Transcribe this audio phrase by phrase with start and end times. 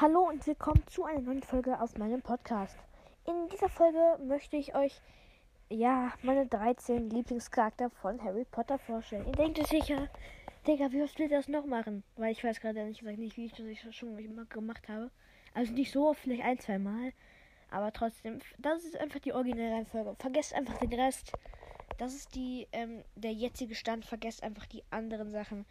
[0.00, 2.78] Hallo und willkommen zu einer neuen Folge auf meinem Podcast.
[3.26, 5.00] In dieser Folge möchte ich euch
[5.70, 9.26] ja meine 13 Lieblingscharakter von Harry Potter vorstellen.
[9.26, 10.08] Ihr denkt euch sicher,
[10.68, 12.04] Digga, wie oft will das noch machen?
[12.14, 14.16] Weil ich weiß gerade ehrlich gesagt nicht, wie ich das schon
[14.48, 15.10] gemacht habe.
[15.52, 17.12] Also nicht so, vielleicht ein, zwei Mal.
[17.72, 20.14] Aber trotzdem, das ist einfach die originelle Reihenfolge.
[20.20, 21.32] Vergesst einfach den Rest.
[21.98, 24.04] Das ist die, ähm, der jetzige Stand.
[24.04, 25.66] Vergesst einfach die anderen Sachen.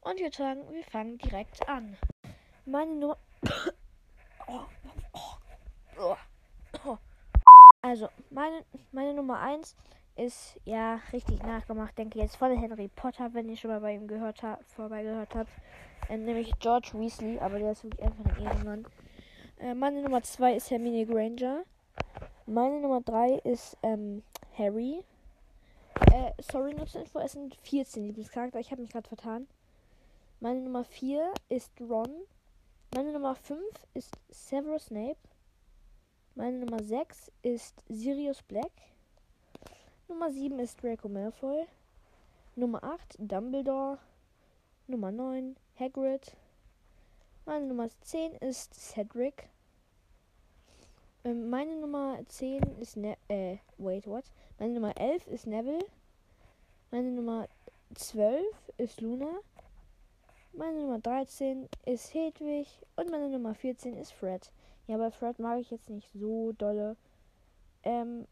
[0.00, 1.96] Und ich würde sagen, wir fangen direkt an.
[2.70, 3.16] Meine Nummer.
[7.80, 9.74] Also, meine, meine Nummer 1
[10.16, 13.94] ist ja richtig nachgemacht, denke ich jetzt von Harry Potter, wenn ihr schon mal bei
[13.94, 15.50] ihm gehört habt, vorbei gehört habt.
[16.10, 18.86] Ähm, nämlich George Weasley, aber der ist wirklich einfach ein Ehrenmann.
[19.58, 21.62] Äh, meine Nummer 2 ist Hermine Granger.
[22.44, 24.22] Meine Nummer 3 ist ähm,
[24.58, 25.02] Harry.
[26.12, 29.46] Äh, sorry, nur zur Info, es sind 14 Lieblingscharakter, ich habe mich gerade vertan.
[30.40, 32.26] Meine Nummer 4 ist Ron.
[32.94, 33.60] Meine Nummer 5
[33.92, 35.18] ist Severus Snape.
[36.34, 38.72] Meine Nummer 6 ist Sirius Black.
[40.08, 41.66] Nummer 7 ist Draco Malfoy.
[42.56, 43.98] Nummer 8 Dumbledore.
[44.86, 46.32] Nummer 9 Hagrid.
[47.44, 49.50] Meine Nummer 10 ist Cedric.
[51.24, 54.24] Ähm, meine Nummer 10 ist ne äh, wait, what?
[54.58, 55.84] Meine Nummer 11 ist Neville.
[56.90, 57.48] Meine Nummer
[57.94, 58.46] 12
[58.78, 59.40] ist Luna.
[60.52, 64.50] Meine Nummer 13 ist Hedwig und meine Nummer 14 ist Fred.
[64.86, 66.96] Ja, bei Fred mag ich jetzt nicht so dolle.
[67.82, 68.26] Ähm.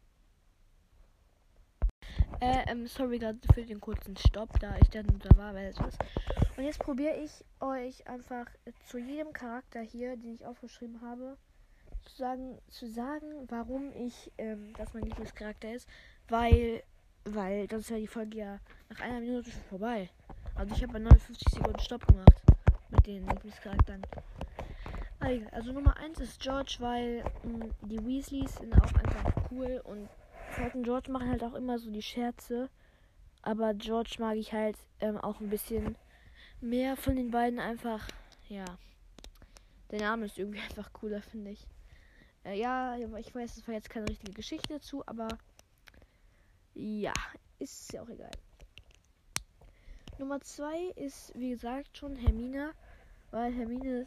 [2.40, 5.78] Äh, ähm, sorry gerade für den kurzen Stopp, da ich dann da war, weil es
[5.78, 5.98] ist.
[6.56, 8.46] Und jetzt probiere ich euch einfach
[8.86, 11.36] zu jedem Charakter hier, den ich aufgeschrieben habe,
[12.02, 15.88] zu sagen, zu sagen, warum ich, ähm, das mein Lieblingscharakter ist,
[16.28, 16.82] weil,
[17.24, 18.58] weil, sonst wäre die Folge ja
[18.88, 20.10] nach einer Minute schon vorbei.
[20.56, 22.42] Also ich habe bei 59 Sekunden Stopp gemacht
[22.88, 24.02] mit den Lieblingscharakteren.
[25.52, 30.08] Also Nummer 1 ist George, weil mh, hm, die Weasleys sind auch einfach cool und
[30.50, 32.70] Fred und George machen halt auch immer so die Scherze.
[33.42, 35.96] Aber George mag ich halt ähm, auch ein bisschen
[36.60, 38.08] mehr von den beiden einfach,
[38.48, 38.64] ja.
[39.90, 41.66] Der Name ist irgendwie einfach cooler, finde ich.
[42.44, 45.28] Äh, ja, ich weiß, es war jetzt keine richtige Geschichte dazu, aber
[46.74, 47.12] ja,
[47.58, 48.30] ist ja auch egal.
[50.18, 52.72] Nummer 2 ist, wie gesagt, schon Hermine,
[53.30, 54.06] weil Hermine,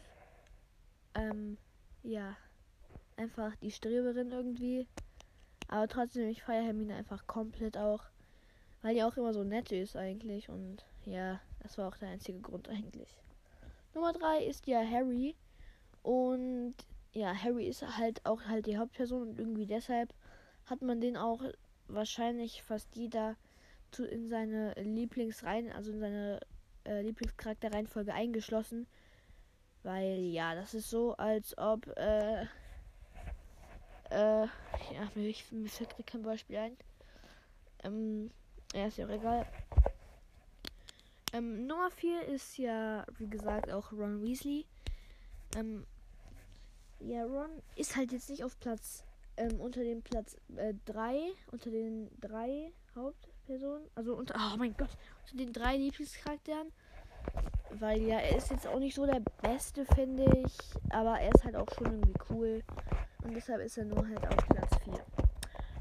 [1.14, 1.56] ähm,
[2.02, 2.36] ja,
[3.16, 4.88] einfach die Streberin irgendwie.
[5.68, 8.02] Aber trotzdem, ich feiere Hermine einfach komplett auch,
[8.82, 10.48] weil die auch immer so nett ist eigentlich.
[10.48, 13.20] Und ja, das war auch der einzige Grund eigentlich.
[13.94, 15.36] Nummer 3 ist ja Harry.
[16.02, 16.74] Und
[17.12, 20.12] ja, Harry ist halt auch halt die Hauptperson und irgendwie deshalb
[20.66, 21.42] hat man den auch
[21.86, 23.36] wahrscheinlich fast jeder
[23.90, 26.40] zu, in seine Lieblingsreihen, also in seine
[26.84, 28.86] äh, Lieblingscharakterreihenfolge eingeschlossen.
[29.82, 32.42] Weil ja, das ist so, als ob äh,
[34.10, 36.76] äh, ja, mir, mir fällt kein Beispiel ein.
[37.84, 38.30] Ähm,
[38.74, 39.46] ja, ist ja auch egal.
[41.32, 44.66] Ähm, Nummer 4 ist ja, wie gesagt, auch Ron Weasley.
[45.56, 45.86] Ähm,
[46.98, 49.04] ja, Ron ist halt jetzt nicht auf Platz,
[49.36, 50.36] ähm, unter dem Platz
[50.86, 52.72] 3, äh, unter den drei
[53.50, 53.90] Hauptpersonen.
[53.94, 54.90] Also unter, oh mein Gott,
[55.22, 56.72] unter den drei Lieblingscharakteren.
[57.72, 60.52] Weil ja, er ist jetzt auch nicht so der Beste, finde ich.
[60.90, 62.62] Aber er ist halt auch schon irgendwie cool.
[63.22, 64.94] Und deshalb ist er nur halt auf Platz 4.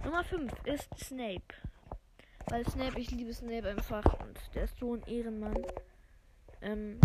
[0.03, 1.53] Nummer 5 ist Snape.
[2.47, 4.03] Weil Snape, ich liebe Snape einfach.
[4.19, 5.61] Und der ist so ein Ehrenmann.
[6.61, 6.99] Ähm,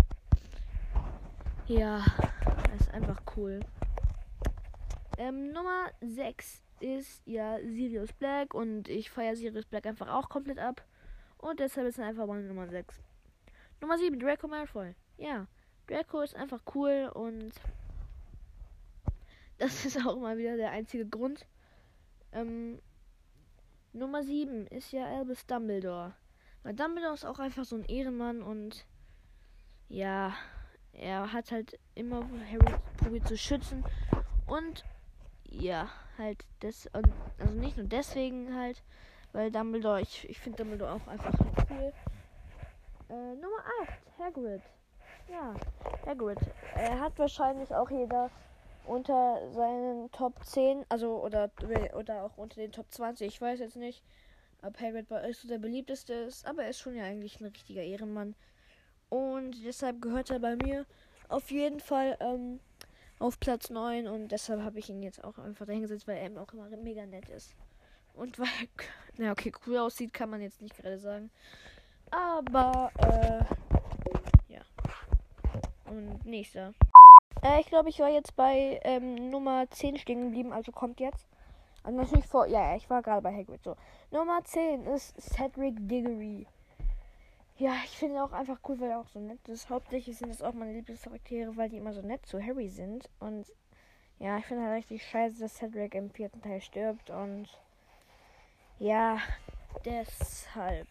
[1.67, 2.03] ja,
[2.45, 3.59] er ist einfach cool.
[5.17, 10.59] Ähm, Nummer 6 ist ja Sirius Black und ich feiere Sirius Black einfach auch komplett
[10.59, 10.85] ab.
[11.37, 13.01] Und deshalb ist er einfach meine Nummer 6.
[13.81, 14.95] Nummer 7, Draco Malfoy.
[15.17, 15.47] Ja,
[15.87, 17.51] Draco ist einfach cool und
[19.57, 21.45] das ist auch mal wieder der einzige Grund.
[22.31, 22.81] Ähm,
[23.93, 26.15] Nummer 7 ist ja Albus Dumbledore.
[26.63, 28.85] Weil Dumbledore ist auch einfach so ein Ehrenmann und
[29.87, 30.33] ja,
[30.93, 33.83] er hat halt immer Harry probiert zu schützen
[34.47, 34.83] und
[35.43, 37.09] ja, halt das also
[37.55, 38.81] nicht nur deswegen halt,
[39.33, 41.33] weil Dumbledore, ich, ich finde Dumbledore auch einfach
[41.69, 41.93] cool.
[43.09, 44.61] Äh, Nummer 8, Hagrid.
[45.29, 45.53] Ja,
[46.05, 46.39] Hagrid.
[46.75, 48.29] Er hat wahrscheinlich auch jeder
[48.85, 51.51] unter seinen Top 10, also oder
[51.95, 53.27] oder auch unter den Top 20.
[53.27, 54.03] Ich weiß jetzt nicht,
[54.61, 57.45] ob Hagrid bei euch so der beliebteste ist, aber er ist schon ja eigentlich ein
[57.45, 58.35] richtiger Ehrenmann.
[59.09, 60.85] Und deshalb gehört er bei mir
[61.29, 62.59] auf jeden Fall ähm,
[63.19, 66.51] auf Platz 9 und deshalb habe ich ihn jetzt auch einfach dahingesetzt, weil er auch
[66.53, 67.55] immer mega nett ist.
[68.13, 68.47] Und weil,
[69.17, 71.29] na okay, cool aussieht, kann man jetzt nicht gerade sagen.
[72.11, 74.61] Aber, äh, ja.
[75.85, 76.73] Und nächster.
[77.41, 81.27] Äh, ich glaube, ich war jetzt bei ähm, Nummer 10 stehen geblieben, also kommt jetzt.
[81.83, 82.47] Also natürlich vor.
[82.47, 83.75] Ja, ich war gerade bei Hagrid so.
[84.11, 86.47] Nummer 10 ist Cedric Diggory.
[87.57, 89.69] Ja, ich finde auch einfach cool, weil er auch so nett ist.
[89.69, 93.09] Hauptsächlich sind es auch meine Lieblingscharaktere, weil die immer so nett zu Harry sind.
[93.21, 93.49] Und
[94.19, 97.09] ja, ich finde halt richtig scheiße, dass Cedric im vierten Teil stirbt.
[97.09, 97.47] Und
[98.77, 99.19] ja,
[99.85, 100.87] deshalb.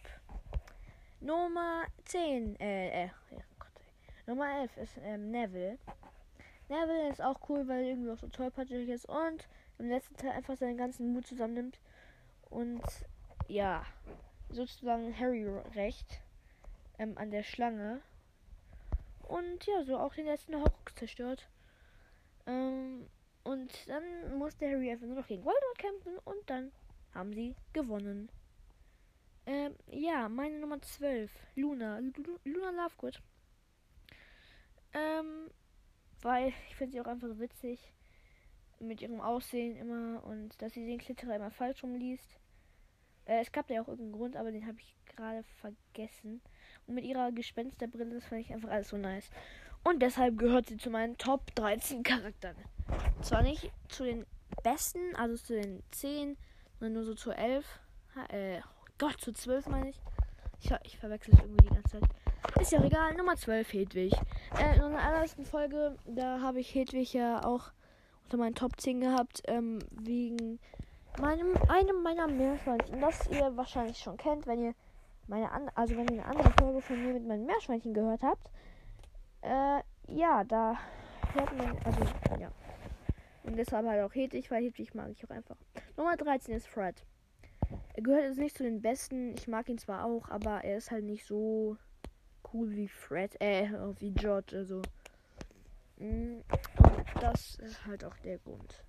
[1.19, 3.81] Nummer 10, äh, äh, ja, Gott,
[4.25, 5.77] Nummer 11 ist ähm, Neville.
[6.67, 9.47] Neville ist auch cool, weil er irgendwie auch so tollpatschig ist und
[9.77, 11.79] im letzten Teil einfach seinen ganzen Mut zusammennimmt
[12.49, 12.81] und
[13.47, 13.85] ja,
[14.49, 16.21] sozusagen Harry recht
[16.99, 18.01] ähm, an der Schlange.
[19.23, 21.47] Und ja, so auch den letzten Horcrux zerstört.
[22.45, 23.07] Ähm,
[23.43, 26.71] und dann musste Harry einfach nur noch gegen Voldemort kämpfen und dann
[27.13, 28.29] haben sie gewonnen.
[29.45, 31.99] Ähm, ja, meine Nummer 12, Luna.
[32.43, 33.21] Luna Lovegood.
[34.93, 35.49] Ähm,
[36.21, 37.93] weil ich finde sie auch einfach so witzig.
[38.79, 42.37] Mit ihrem Aussehen immer und dass sie den Klitterer immer falsch rumliest.
[43.25, 46.41] Äh, es gab ja auch irgendeinen Grund, aber den habe ich gerade vergessen.
[46.87, 49.29] Und mit ihrer Gespensterbrille, das fand ich einfach alles so nice.
[49.83, 52.57] Und deshalb gehört sie zu meinen Top 13 Charakteren.
[53.21, 54.25] Zwar nicht zu den
[54.63, 56.37] besten, also zu den 10,
[56.79, 57.65] sondern nur so zu 11.
[58.29, 58.61] Äh,
[58.97, 60.01] Gott, zu 12 meine ich.
[60.61, 62.09] Ich, ich verwechsel es irgendwie die ganze Zeit.
[62.59, 63.13] Ist ja egal.
[63.15, 64.13] Nummer 12, Hedwig.
[64.57, 67.71] Äh, in unserer allerersten Folge, da habe ich Hedwig ja auch
[68.23, 70.59] unter meinen Top 10 gehabt, ähm, wegen
[71.19, 74.73] meinem, einem meiner Meerschweinchen, das ihr wahrscheinlich schon kennt, wenn ihr
[75.27, 78.49] meine an also wenn ihr eine andere Folge von mir mit meinen Meerschweinchen gehört habt.
[79.41, 80.77] Äh, ja, da
[81.33, 82.03] hört man, also,
[82.39, 82.51] ja.
[83.43, 85.57] Und deshalb halt auch Hedwig, weil Hedwig mag ich auch einfach.
[85.97, 87.05] Nummer 13 ist Fred.
[87.93, 89.35] Er gehört jetzt nicht zu den besten.
[89.35, 91.77] Ich mag ihn zwar auch, aber er ist halt nicht so
[92.53, 93.69] cool wie Fred, äh,
[93.99, 94.81] wie George, also.
[95.97, 96.41] Mm,
[97.21, 98.83] das ist halt auch der Grund.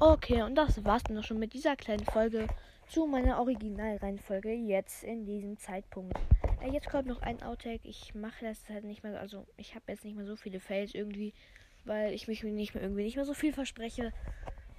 [0.00, 2.46] Okay, und das war's dann auch schon mit dieser kleinen Folge
[2.88, 6.18] zu meiner Originalreihenfolge jetzt in diesem Zeitpunkt.
[6.62, 7.86] Äh, jetzt kommt noch ein Outtake.
[7.86, 10.94] Ich mache das halt nicht mehr, also ich habe jetzt nicht mehr so viele Fails
[10.94, 11.34] irgendwie,
[11.84, 14.12] weil ich mich nicht mehr irgendwie nicht mehr so viel verspreche.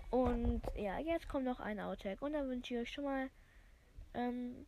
[0.09, 3.29] Und ja, jetzt kommt noch ein Outtake und dann wünsche ich euch schon mal
[4.15, 4.65] ähm,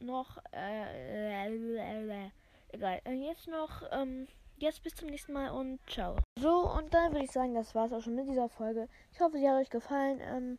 [0.00, 2.30] noch äh, äh,
[2.70, 3.02] egal.
[3.06, 4.26] Jetzt noch ähm,
[4.56, 6.16] jetzt bis zum nächsten Mal und ciao.
[6.38, 8.88] So und dann würde ich sagen, das war's auch schon mit dieser Folge.
[9.12, 10.20] Ich hoffe, sie hat euch gefallen.
[10.22, 10.58] Ähm,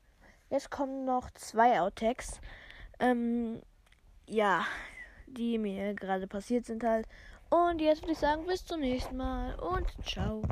[0.54, 2.40] jetzt kommen noch zwei Outtakes.
[3.00, 3.62] Ähm,
[4.28, 4.66] ja,
[5.26, 7.08] die mir gerade passiert sind halt.
[7.50, 10.44] Und jetzt würde ich sagen, bis zum nächsten Mal und ciao.